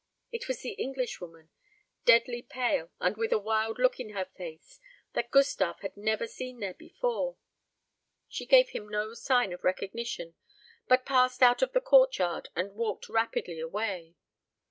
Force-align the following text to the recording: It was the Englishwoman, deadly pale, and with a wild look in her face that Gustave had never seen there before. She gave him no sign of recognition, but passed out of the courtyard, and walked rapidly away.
It 0.31 0.47
was 0.47 0.63
the 0.63 0.71
Englishwoman, 0.71 1.51
deadly 2.05 2.41
pale, 2.41 2.89
and 2.99 3.15
with 3.15 3.31
a 3.31 3.37
wild 3.37 3.77
look 3.77 3.99
in 3.99 4.13
her 4.15 4.25
face 4.25 4.79
that 5.13 5.29
Gustave 5.29 5.77
had 5.83 5.95
never 5.95 6.25
seen 6.25 6.59
there 6.59 6.73
before. 6.73 7.37
She 8.27 8.47
gave 8.47 8.69
him 8.69 8.89
no 8.89 9.13
sign 9.13 9.53
of 9.53 9.63
recognition, 9.63 10.33
but 10.87 11.05
passed 11.05 11.43
out 11.43 11.61
of 11.61 11.73
the 11.73 11.81
courtyard, 11.81 12.49
and 12.55 12.73
walked 12.73 13.09
rapidly 13.09 13.59
away. 13.59 14.15